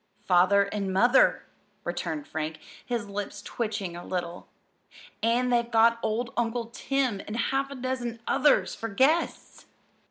"Father 0.25 0.63
and 0.63 0.91
Mother," 0.91 1.45
returned 1.83 2.27
Frank, 2.27 2.57
his 2.83 3.07
lips 3.07 3.39
twitching 3.43 3.95
a 3.95 4.03
little. 4.03 4.47
"And 5.21 5.53
they've 5.53 5.69
got 5.69 5.99
old 6.01 6.33
Uncle 6.35 6.71
Tim 6.73 7.21
and 7.27 7.37
half 7.37 7.69
a 7.69 7.75
dozen 7.75 8.19
others 8.27 8.73
for 8.73 8.89
guests." 8.89 9.67